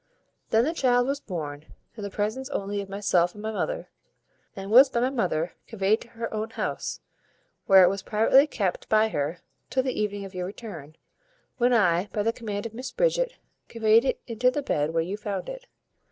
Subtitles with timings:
[0.49, 3.91] Then the child was born, in the presence only of myself and my mother,
[4.55, 7.01] and was by my mother conveyed to her own house,
[7.67, 10.95] where it was privately kept by her till the evening of your return,
[11.57, 13.33] when I, by the command of Miss Bridget,
[13.67, 15.67] conveyed it into the bed where you found it.